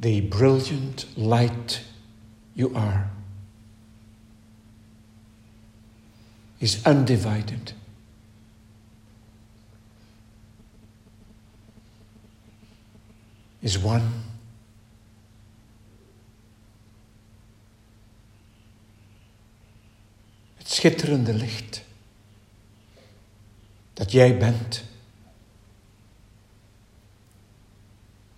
[0.00, 1.82] the brilliant light
[2.54, 3.10] you are
[6.58, 7.74] is undivided.
[13.60, 14.08] Is one.
[20.56, 21.82] Het schitterende licht
[23.92, 24.84] dat jij bent,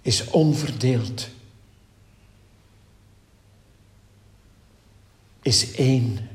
[0.01, 1.29] is onverdeeld.
[5.43, 6.32] Is één.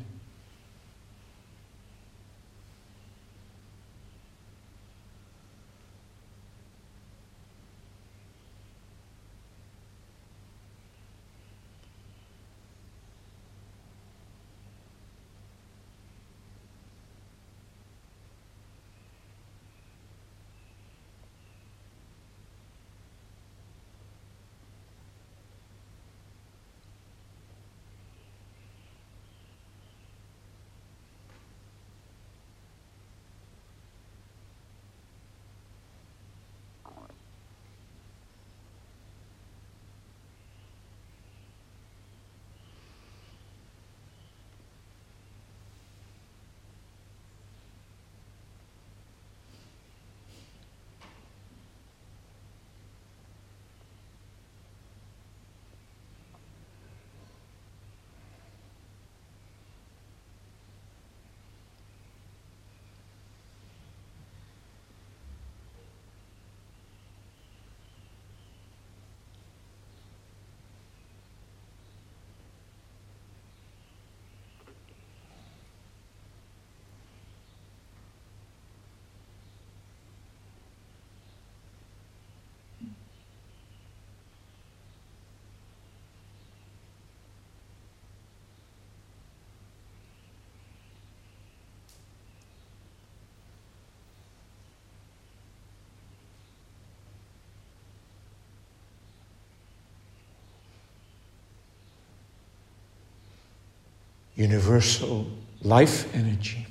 [104.38, 105.26] Universal
[105.64, 106.68] life energy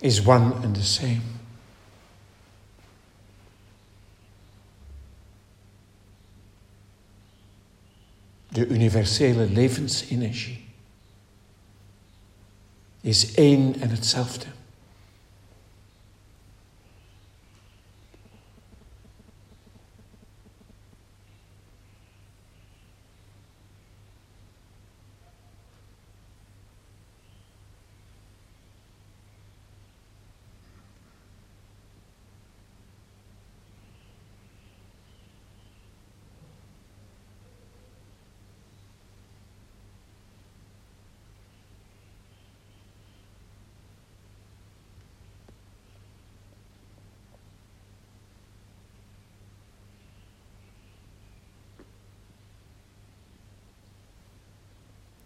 [0.00, 1.22] is one and the same.
[8.52, 10.64] De universele levensenergie
[13.00, 14.46] is één en hetzelfde.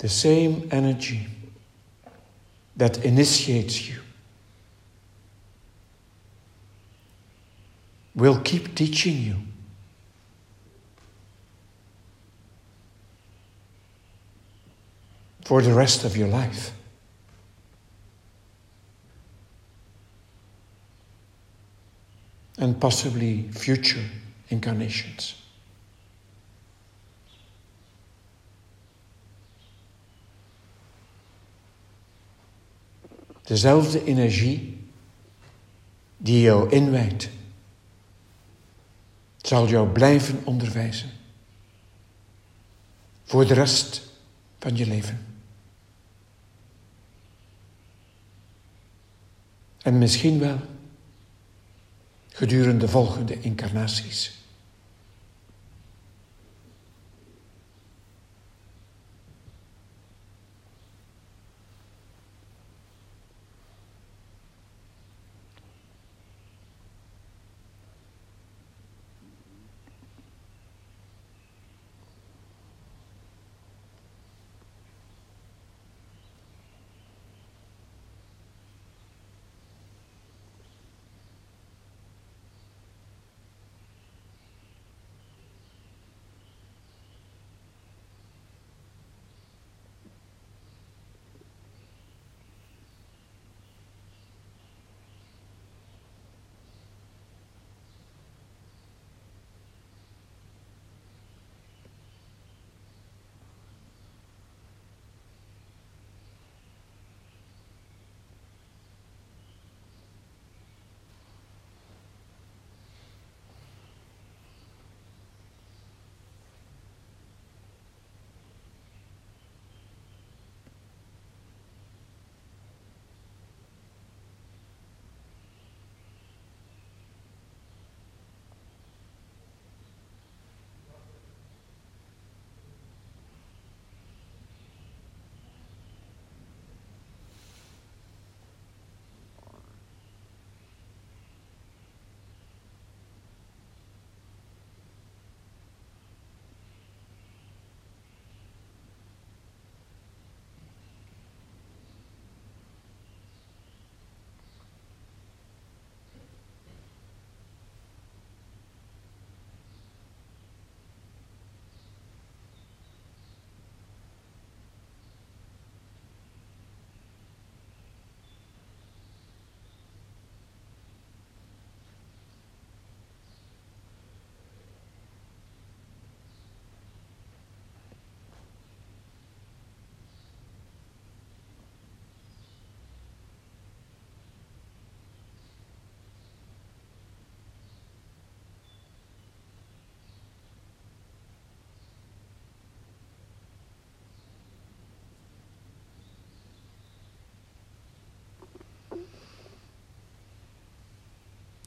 [0.07, 1.27] The same energy
[2.77, 3.99] that initiates you
[8.15, 9.35] will keep teaching you.
[15.45, 16.71] For the rest of your life.
[22.59, 24.05] And possibly future
[24.51, 25.35] incarnations.
[33.47, 34.89] Dezelfde energie
[36.17, 37.29] die jou inwijdt,
[39.37, 41.11] zal jou blijven onderwijzen.
[43.25, 44.03] Voor de rest
[44.59, 45.27] van je leven.
[49.83, 50.61] En misschien wel
[52.29, 54.36] gedurende volgende incarnaties.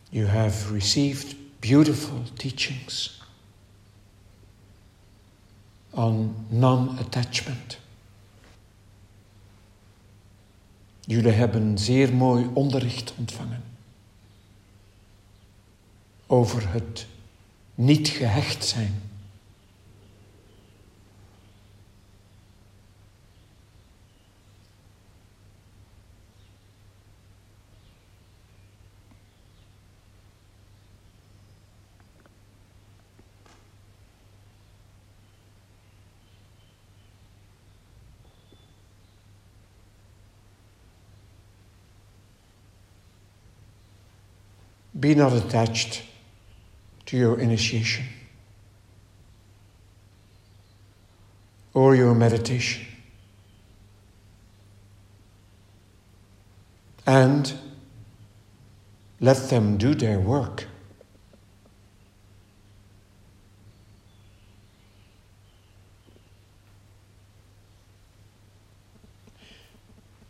[0.10, 3.22] You have received beautiful teachings
[5.90, 7.78] on non attachment.
[11.06, 13.64] Jullie hebben zeer mooi onderricht ontvangen
[16.28, 17.08] over het
[17.76, 19.09] niet gehecht zijn.
[45.00, 46.04] Be not attached
[47.06, 48.06] to your initiation
[51.74, 52.86] or your meditation.
[57.06, 57.54] And
[59.20, 60.68] let them do their work.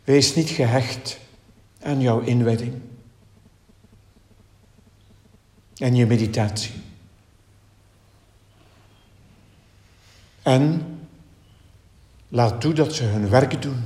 [0.04, 1.18] Wees niet gehecht
[1.82, 2.89] aan jouw inwedding
[5.80, 6.72] en je meditatie.
[10.42, 10.82] En
[12.28, 13.84] laat toe dat ze hun werk doen.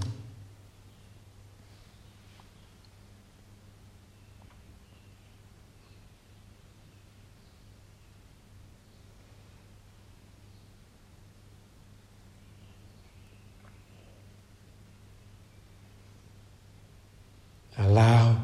[17.76, 18.36] Allow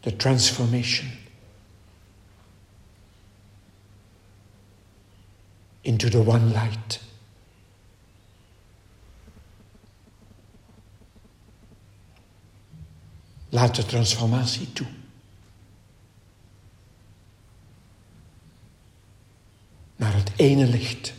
[0.00, 1.19] the transformation
[5.90, 7.00] into the one light.
[13.48, 14.86] Laat de transformatie toe.
[19.96, 21.12] Naar het ene licht.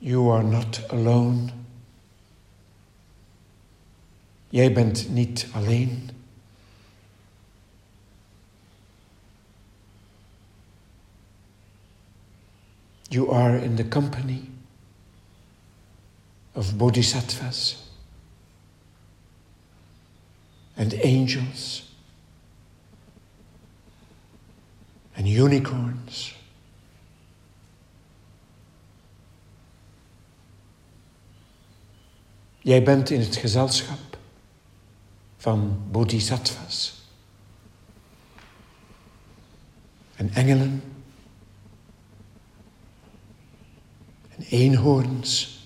[0.00, 1.50] You are not alone.
[4.48, 6.10] Jij bent niet alleen.
[13.08, 14.48] You are in the company
[16.52, 17.76] of bodhisattvas
[20.76, 21.82] and angels
[25.16, 26.39] and unicorns.
[32.62, 34.18] Jij bent in het gezelschap
[35.36, 37.02] van bodhisattvas
[40.16, 40.82] en engelen
[44.36, 45.59] en eenhoorns.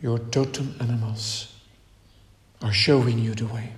[0.00, 1.54] Your totem animals
[2.62, 3.72] are showing you the way.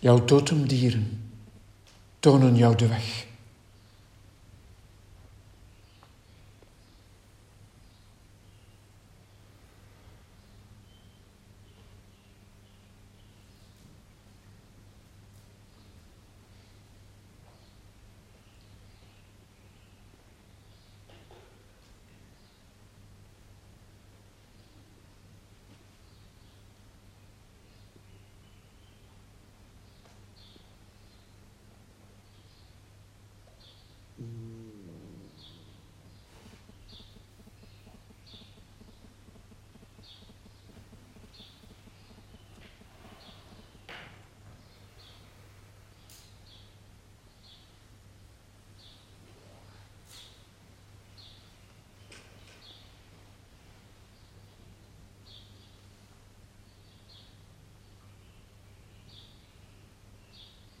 [0.00, 1.30] Jouw totemdieren
[2.20, 3.26] tonen jou de weg.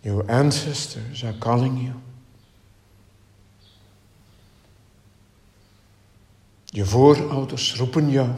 [0.04, 1.92] Your ancestors are calling you.
[6.64, 8.28] Je voorouders roepen jou.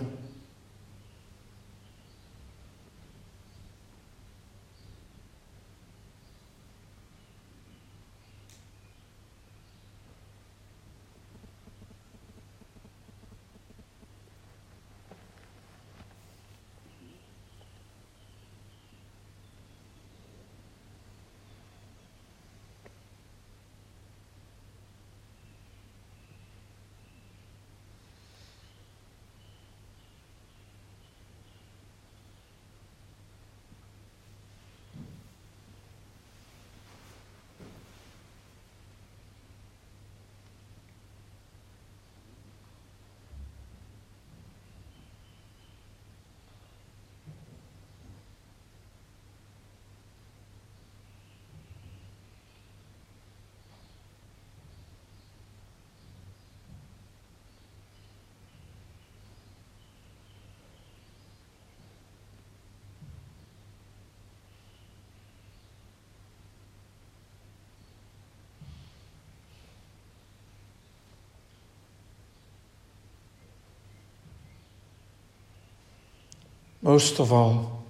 [76.86, 77.82] Most of all,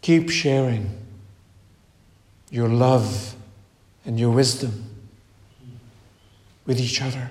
[0.00, 0.90] keep sharing
[2.50, 3.36] your love
[4.04, 4.72] and your wisdom
[6.64, 7.30] with each other.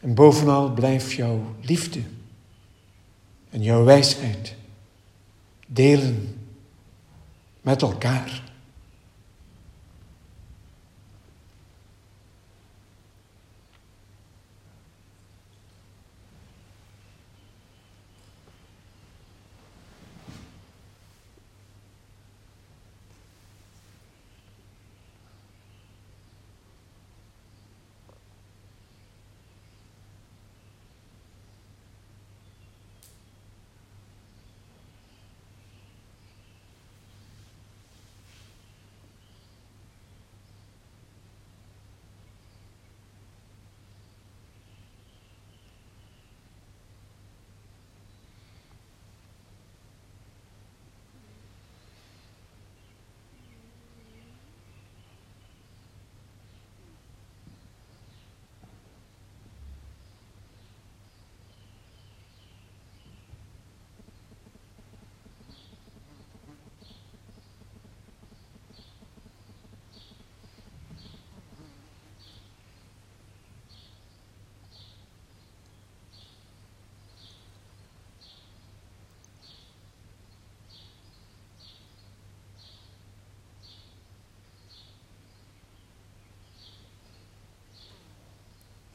[0.00, 2.02] En bovenal blijf jouw liefde
[3.50, 4.54] en jouw wijsheid
[5.66, 6.48] delen
[7.60, 8.45] met elkaar.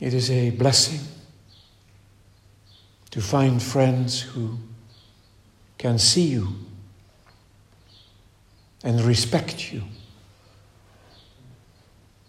[0.02, 1.00] It is a blessing
[3.12, 4.58] to find friends who
[5.78, 6.48] can see you
[8.84, 9.84] and respect you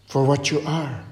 [0.06, 1.02] for what you are.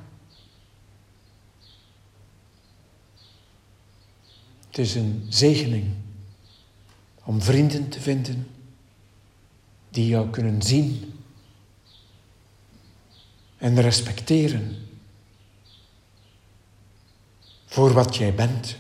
[4.67, 5.95] Het is een zegening
[7.25, 8.47] om vrienden te vinden
[9.91, 11.13] die jou kunnen zien
[13.59, 14.90] en respecteren
[17.71, 18.77] voor wat jij bent.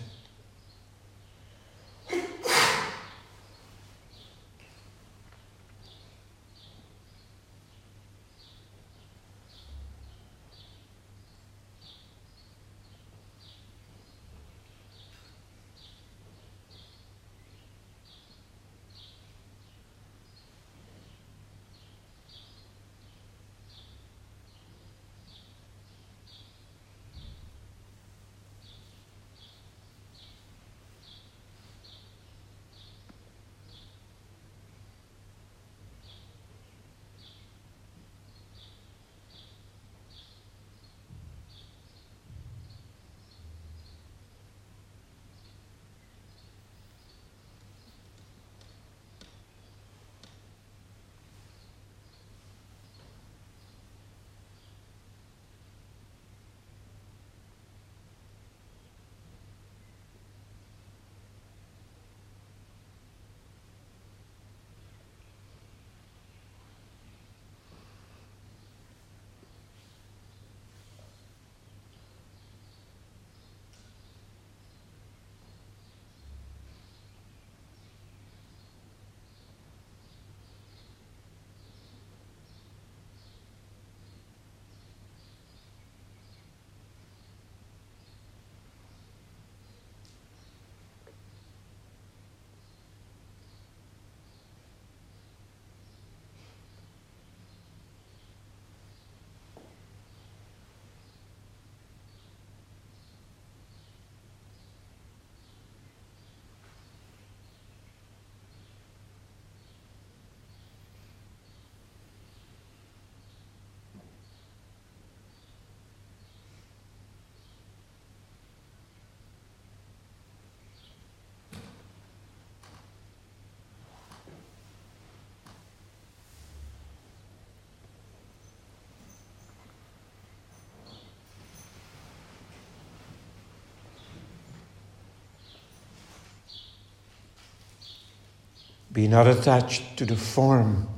[138.92, 140.88] Be not attached to the form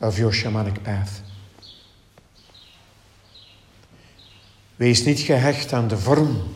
[0.00, 1.22] of your shamanic path.
[4.76, 6.54] Wees niet gehecht aan de vorm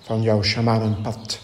[0.00, 1.40] van jouw shamanenpad.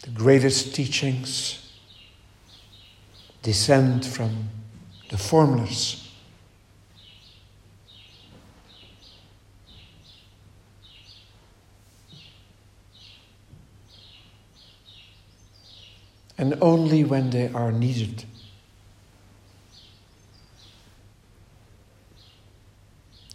[0.00, 1.58] The greatest teachings
[3.40, 4.50] descend from
[5.08, 6.06] the formless.
[16.36, 18.26] And only when they are needed.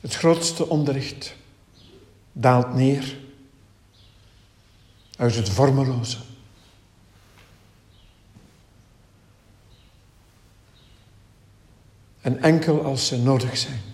[0.01, 1.35] Het grootste onderricht
[2.31, 3.17] daalt neer
[5.17, 6.31] uit het vormeloze.
[12.23, 13.92] En enkel als ze nodig zijn.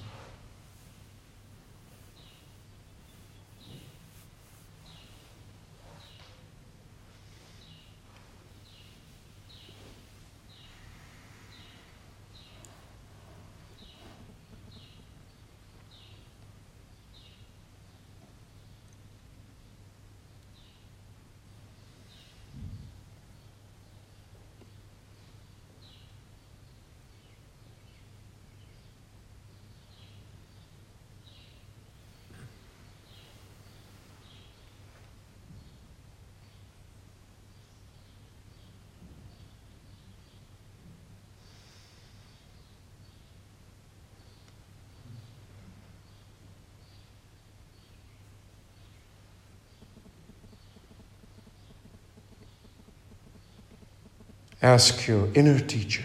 [54.61, 56.03] Ask your inner teacher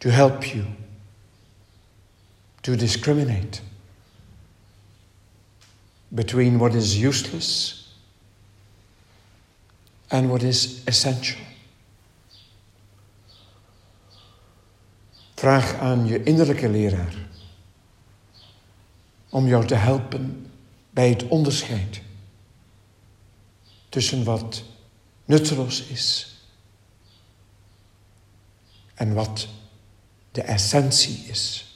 [0.00, 0.64] to help you
[2.62, 3.60] to discriminate
[6.14, 7.92] between what is useless
[10.10, 11.40] and what is essential.
[15.34, 17.14] Vraag aan je innerlijke leraar
[19.28, 20.50] om jou te helpen
[20.90, 22.00] bij het onderscheid
[23.88, 24.62] tussen wat
[25.24, 26.39] nutteloos is
[29.00, 29.48] en wat
[30.32, 31.69] de essentie is.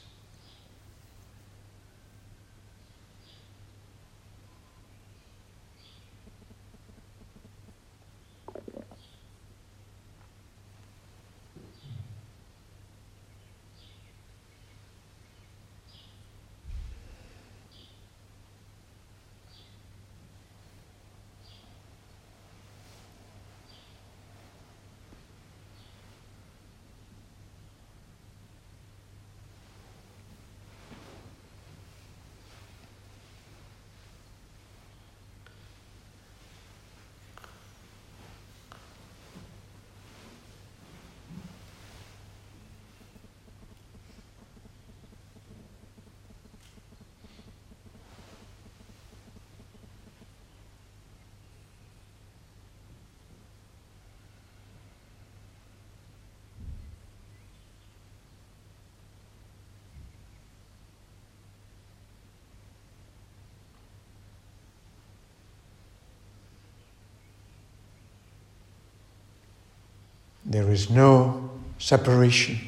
[70.54, 72.60] There is no separation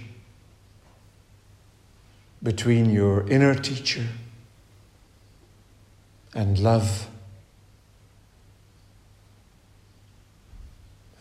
[2.42, 4.04] between your inner teacher
[6.34, 7.06] and love.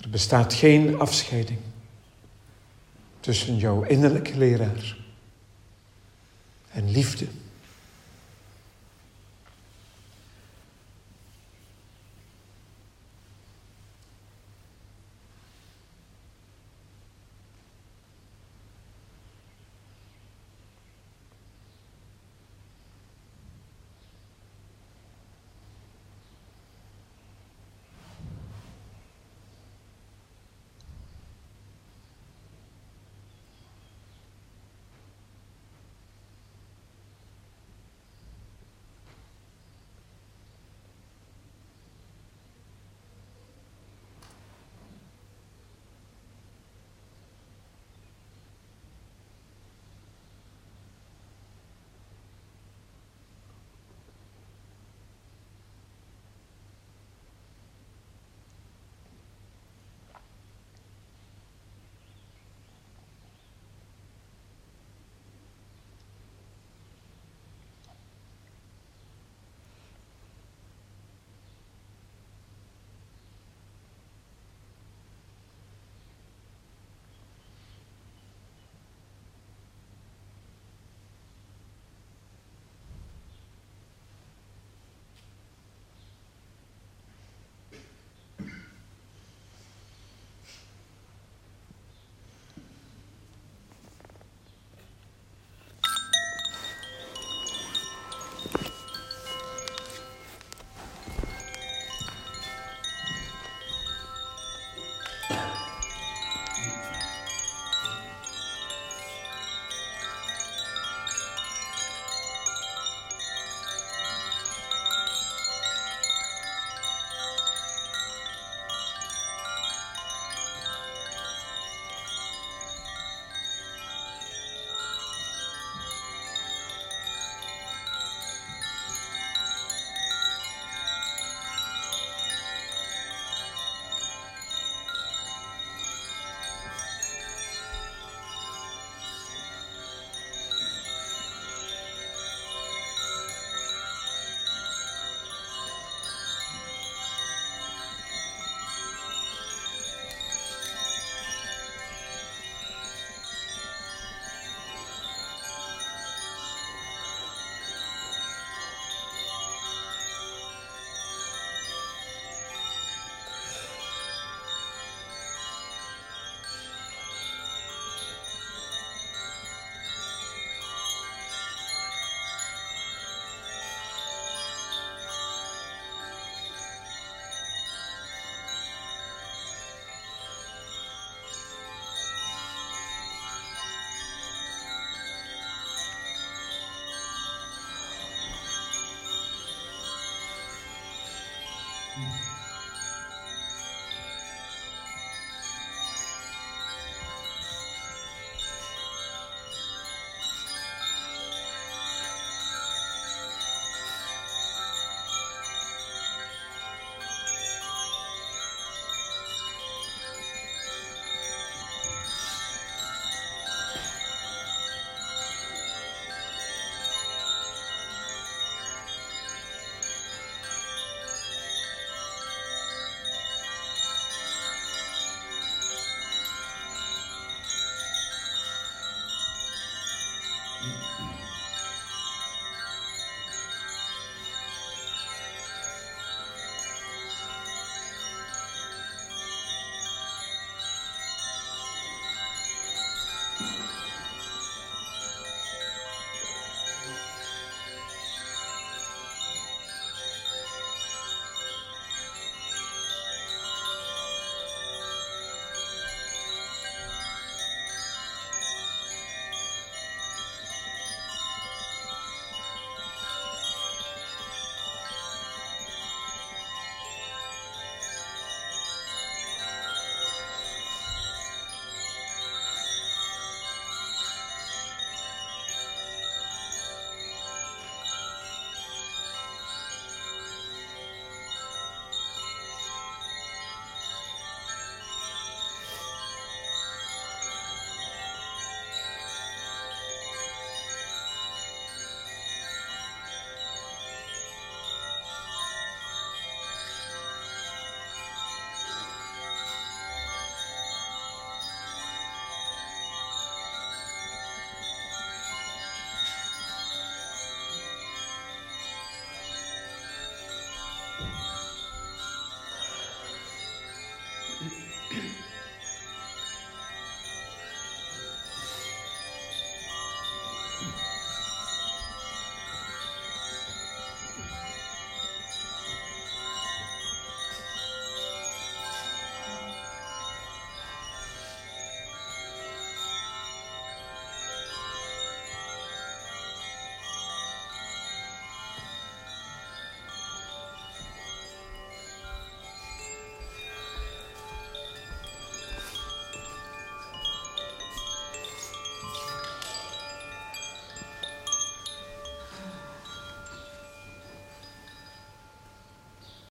[0.01, 1.59] Er bestaat geen afscheiding
[3.19, 4.97] tussen jouw innerlijke leraar
[6.71, 7.27] en liefde.